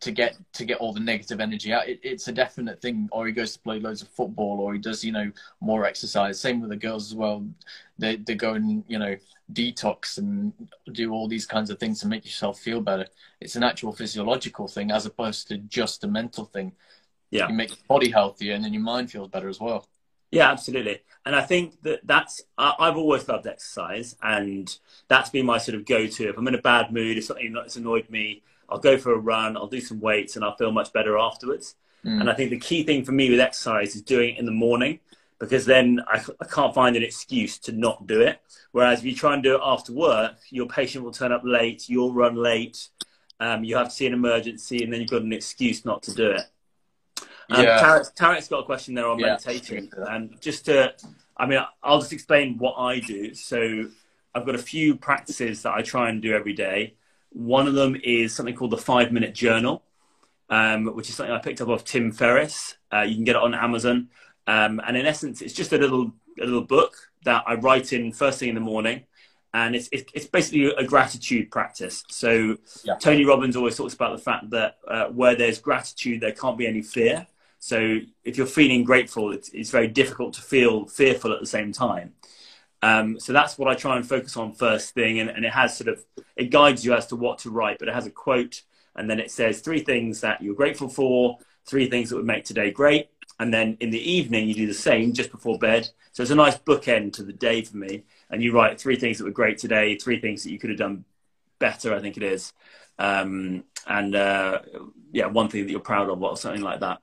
[0.00, 1.88] to get to get all the negative energy out.
[1.88, 3.08] It, it's a definite thing.
[3.12, 5.30] Or he goes to play loads of football, or he does you know
[5.60, 6.40] more exercise.
[6.40, 7.46] Same with the girls as well.
[7.98, 9.16] They they go and you know
[9.52, 10.52] detox and
[10.92, 13.06] do all these kinds of things to make yourself feel better.
[13.40, 16.72] It's an actual physiological thing as opposed to just a mental thing.
[17.30, 19.86] Yeah, you make your body healthier and then your mind feels better as well.
[20.32, 21.02] Yeah, absolutely.
[21.26, 24.74] And I think that that's, I, have always loved exercise and
[25.06, 26.28] that's been my sort of go to.
[26.30, 29.18] If I'm in a bad mood, if something that's annoyed me, I'll go for a
[29.18, 31.74] run, I'll do some weights, and I'll feel much better afterwards.
[32.04, 32.20] Mm.
[32.20, 34.52] And I think the key thing for me with exercise is doing it in the
[34.52, 35.00] morning
[35.38, 38.40] because then I, I, can't find an excuse to not do it.
[38.70, 41.88] Whereas if you try and do it after work, your patient will turn up late,
[41.88, 42.88] you'll run late,
[43.40, 46.14] um, you have to see an emergency, and then you've got an excuse not to
[46.14, 46.42] do it.
[47.50, 47.80] Um, yeah.
[47.80, 49.90] Tarek, Tarek's got a question there on yeah, meditation.
[49.96, 50.94] And just to,
[51.36, 53.34] I mean, I'll just explain what I do.
[53.34, 53.88] So
[54.34, 56.94] I've got a few practices that I try and do every day.
[57.32, 59.82] One of them is something called the Five Minute Journal,
[60.50, 62.76] um, which is something I picked up off Tim Ferriss.
[62.92, 64.08] Uh, you can get it on Amazon,
[64.46, 68.12] um, and in essence, it's just a little a little book that I write in
[68.12, 69.04] first thing in the morning,
[69.54, 72.04] and it's it's basically a gratitude practice.
[72.08, 72.96] So yeah.
[72.96, 76.66] Tony Robbins always talks about the fact that uh, where there's gratitude, there can't be
[76.66, 77.26] any fear.
[77.58, 81.70] So if you're feeling grateful, it's, it's very difficult to feel fearful at the same
[81.72, 82.12] time.
[82.82, 85.76] Um, so that's what I try and focus on first thing, and, and, it has
[85.76, 88.62] sort of it guides you as to what to write, but it has a quote,
[88.96, 92.44] and then it says three things that you're grateful for, three things that would make
[92.44, 95.88] today great, and then in the evening you do the same just before bed.
[96.10, 99.18] So it's a nice bookend to the day for me, and you write three things
[99.18, 101.04] that were great today, three things that you could have done
[101.60, 101.94] better.
[101.94, 102.52] I think it is,
[102.98, 104.58] um, and uh,
[105.12, 106.98] yeah, one thing that you're proud of, or something like that.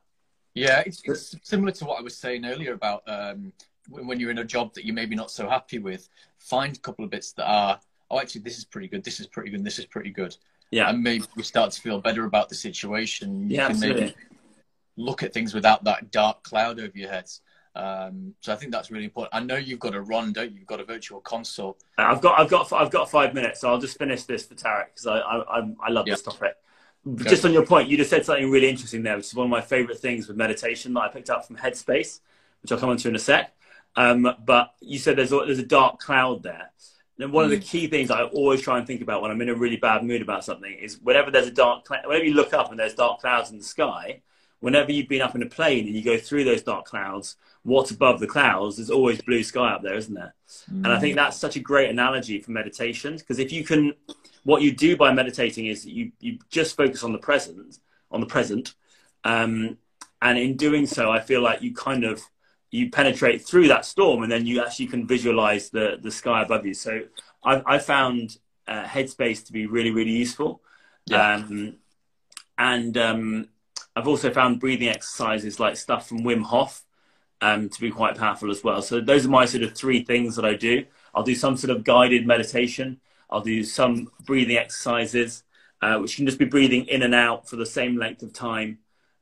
[0.55, 3.03] Yeah, it's, it's similar to what I was saying earlier about.
[3.07, 3.53] Um,
[3.89, 7.03] when you're in a job that you're maybe not so happy with, find a couple
[7.03, 9.79] of bits that are, oh, actually, this is pretty good, this is pretty good, this
[9.79, 10.35] is pretty good.
[10.71, 10.89] Yeah.
[10.89, 13.49] And maybe you start to feel better about the situation.
[13.49, 14.01] You yeah, can absolutely.
[14.01, 14.15] maybe
[14.97, 17.41] look at things without that dark cloud over your heads.
[17.75, 19.33] Um, so I think that's really important.
[19.33, 20.59] I know you've got a run, don't you?
[20.59, 21.77] You've got a virtual console.
[21.97, 24.87] I've got, I've got, I've got five minutes, so I'll just finish this for Tarek
[24.87, 26.13] because I, I, I, love yeah.
[26.13, 26.55] this topic.
[27.15, 29.51] Just on your point, you just said something really interesting there, which is one of
[29.51, 32.19] my favorite things with meditation that I picked up from Headspace,
[32.61, 33.53] which I'll come on to in a sec.
[33.95, 36.71] Um, but you said there's a, there's a dark cloud there.
[37.19, 37.53] And one mm.
[37.53, 37.69] of the mm.
[37.69, 40.21] key things I always try and think about when I'm in a really bad mood
[40.21, 43.19] about something is whenever there's a dark cloud, whenever you look up and there's dark
[43.19, 44.21] clouds in the sky,
[44.61, 47.91] whenever you've been up in a plane and you go through those dark clouds, what's
[47.91, 50.33] above the clouds, there's always blue sky up there, isn't there?
[50.71, 50.85] Mm.
[50.85, 53.93] And I think that's such a great analogy for meditation because if you can,
[54.43, 57.79] what you do by meditating is you, you just focus on the present,
[58.11, 58.75] on the present.
[59.23, 59.77] Um,
[60.21, 62.21] and in doing so, I feel like you kind of,
[62.71, 66.65] you penetrate through that storm and then you actually can visualize the, the sky above
[66.65, 66.73] you.
[66.73, 67.01] So
[67.43, 70.61] I, I found uh, Headspace to be really, really useful.
[71.05, 71.35] Yeah.
[71.35, 71.77] Um,
[72.57, 73.49] and um,
[73.95, 76.83] I've also found breathing exercises like stuff from Wim Hof
[77.41, 78.81] um, to be quite powerful as well.
[78.81, 80.85] So those are my sort of three things that I do.
[81.15, 82.99] I'll do some sort of guided meditation.
[83.29, 85.43] I'll do some breathing exercises,
[85.81, 88.79] uh, which can just be breathing in and out for the same length of time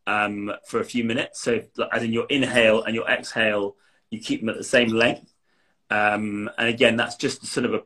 [0.07, 1.41] um, for a few minutes.
[1.41, 3.75] So as in your inhale and your exhale,
[4.09, 5.31] you keep them at the same length.
[5.91, 7.83] Um, and again, that's just sort of a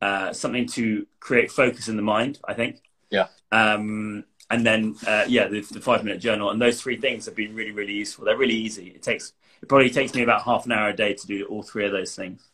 [0.00, 2.38] uh, something to create focus in the mind.
[2.44, 2.82] I think.
[3.10, 3.26] Yeah.
[3.50, 7.34] Um, and then uh, yeah, the, the, five minute journal, and those three things have
[7.34, 8.24] been really really useful.
[8.24, 8.88] They're really easy.
[8.88, 11.62] It takes it probably takes me about half an hour a day to do all
[11.62, 12.48] three of those things.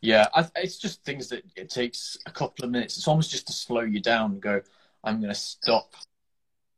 [0.00, 2.96] Yeah, I, it's just things that it takes a couple of minutes.
[2.96, 4.62] It's almost just to slow you down and go.
[5.04, 5.94] I'm going to stop,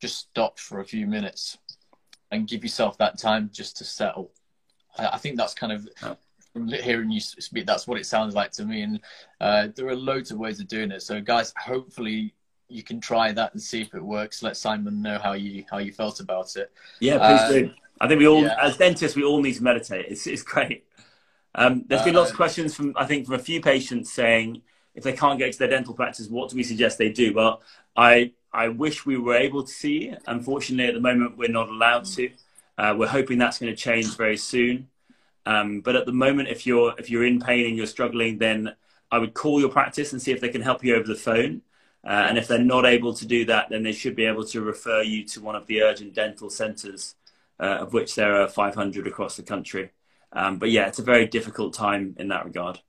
[0.04, 1.56] just stop for a few minutes,
[2.30, 4.30] and give yourself that time just to settle.
[4.98, 5.88] I, I think that's kind of
[6.52, 8.82] from hearing you speak, that's what it sounds like to me.
[8.82, 9.00] And
[9.40, 11.02] uh, there are loads of ways of doing it.
[11.02, 12.34] So, guys, hopefully
[12.68, 14.42] you can try that and see if it works.
[14.42, 16.70] Let Simon know how you how you felt about it.
[17.00, 17.70] Yeah, please um, do.
[18.00, 18.56] I think we all, yeah.
[18.60, 20.06] as dentists, we all need to meditate.
[20.08, 20.84] It's it's great.
[21.54, 24.62] Um, there's been lots of uh, questions from I think from a few patients saying
[24.94, 27.32] if they can't get to their dental practice, what do we suggest they do?
[27.32, 27.62] Well,
[27.96, 30.14] I I wish we were able to see.
[30.26, 32.30] Unfortunately, at the moment, we're not allowed to.
[32.78, 34.88] Uh, we're hoping that's going to change very soon.
[35.44, 38.74] Um, but at the moment, if you're if you're in pain and you're struggling, then
[39.10, 41.62] I would call your practice and see if they can help you over the phone.
[42.04, 44.60] Uh, and if they're not able to do that, then they should be able to
[44.60, 47.14] refer you to one of the urgent dental centres,
[47.58, 49.90] uh, of which there are 500 across the country.
[50.32, 52.80] Um, but yeah, it's a very difficult time in that regard.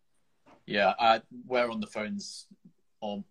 [0.65, 2.47] Yeah, uh, we're on the phones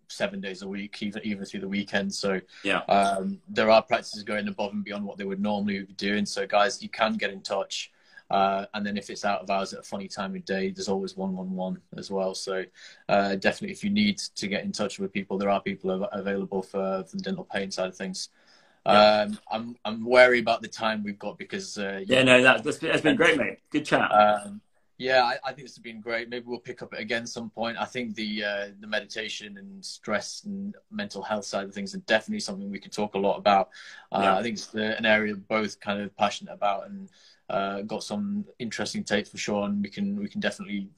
[0.07, 2.13] seven days a week, even even through the weekend.
[2.13, 5.93] So yeah, um, there are practices going above and beyond what they would normally be
[5.93, 6.25] doing.
[6.25, 7.91] So guys, you can get in touch.
[8.31, 10.89] Uh, and then if it's out of hours at a funny time of day, there's
[10.89, 12.33] always 111 as well.
[12.33, 12.63] So
[13.07, 16.09] uh, definitely, if you need to get in touch with people, there are people av-
[16.11, 18.29] available for, for, the dental pain side of things.
[18.85, 19.21] Yeah.
[19.21, 22.77] Um, I'm I'm wary about the time we've got because uh, yeah, no, that, that's,
[22.77, 23.59] that's been great, mate.
[23.71, 24.11] Good chat.
[24.11, 24.61] Um,
[24.97, 26.29] yeah, I, I, think this has been great.
[26.29, 27.77] Maybe we'll pick up it again some point.
[27.77, 31.99] I think the uh, the meditation and stress and mental health side of things are
[31.99, 33.69] definitely something we can talk a lot about.
[34.11, 34.37] Uh, yeah.
[34.37, 37.09] I think it's the, an area both kind of passionate about and
[37.49, 40.89] uh, got some interesting takes for sure, and we can we can definitely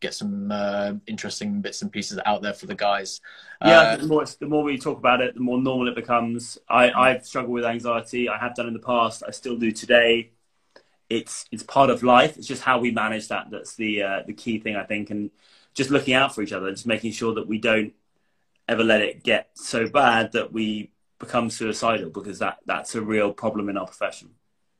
[0.00, 3.20] get some uh, interesting bits and pieces out there for the guys.
[3.64, 6.58] Yeah, uh, the more the more we talk about it, the more normal it becomes.
[6.68, 8.28] I I've struggled with anxiety.
[8.28, 9.22] I have done in the past.
[9.26, 10.32] I still do today.
[11.10, 12.36] It's it's part of life.
[12.36, 13.46] It's just how we manage that.
[13.50, 15.30] That's the uh, the key thing I think, and
[15.74, 17.94] just looking out for each other, just making sure that we don't
[18.68, 23.32] ever let it get so bad that we become suicidal because that that's a real
[23.32, 24.30] problem in our profession.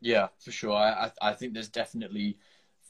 [0.01, 0.75] Yeah, for sure.
[0.75, 2.39] I I think there's definitely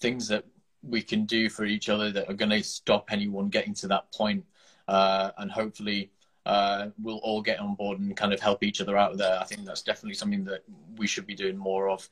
[0.01, 0.45] things that
[0.82, 4.12] we can do for each other that are going to stop anyone getting to that
[4.12, 4.45] point,
[4.86, 6.12] uh, and hopefully
[6.49, 9.39] uh, we'll all get on board and kind of help each other out there.
[9.39, 10.65] I think that's definitely something that
[10.97, 12.09] we should be doing more of.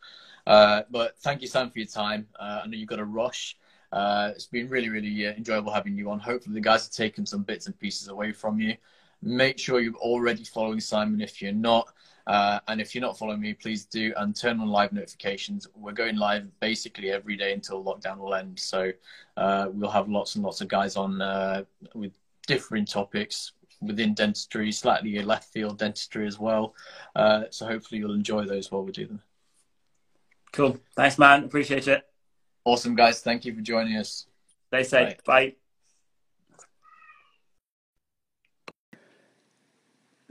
[0.47, 2.29] Uh, but thank you, Sam, for your time.
[2.39, 3.57] Uh, I know you've got a rush.
[3.91, 6.21] Uh, it's been really, really uh, enjoyable having you on.
[6.21, 8.77] Hopefully, the guys have taken some bits and pieces away from you.
[9.23, 11.89] Make sure you're already following Simon if you're not.
[12.27, 15.67] Uh, and if you're not following me, please do and turn on live notifications.
[15.75, 18.59] We're going live basically every day until lockdown will end.
[18.59, 18.93] So
[19.39, 21.65] we'll have lots and lots of guys on
[21.95, 22.13] with
[22.47, 26.75] different topics within dentistry, slightly left field dentistry as well.
[27.15, 29.23] Uh, so hopefully you'll enjoy those while we do them.
[30.53, 30.79] Cool.
[30.95, 31.45] Thanks, man.
[31.45, 32.07] Appreciate it.
[32.65, 33.21] Awesome, guys.
[33.21, 34.27] Thank you for joining us.
[34.69, 35.25] Stay safe.
[35.25, 35.55] Bye.
[38.93, 38.99] Bye.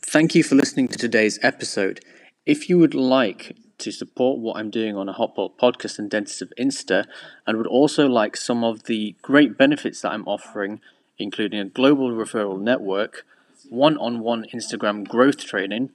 [0.04, 2.00] Thank you for listening to today's episode.
[2.46, 6.42] If you would like to support what I'm doing on a Hotbolt podcast and Dentist
[6.42, 7.06] of Insta,
[7.46, 10.80] and would also like some of the great benefits that I'm offering,
[11.18, 13.26] including a global referral network,
[13.70, 15.92] one on one Instagram growth training,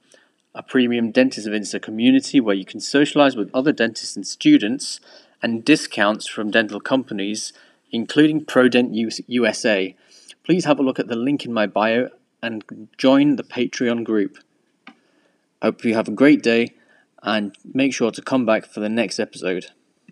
[0.54, 5.00] a premium Dentist of Insta community where you can socialize with other dentists and students,
[5.42, 7.52] and discounts from dental companies,
[7.90, 8.90] including ProDent
[9.26, 9.96] USA.
[10.44, 12.08] Please have a look at the link in my bio
[12.42, 14.38] and join the Patreon group.
[15.62, 16.74] Hope you have a great day
[17.22, 19.66] and make sure to come back for the next episode.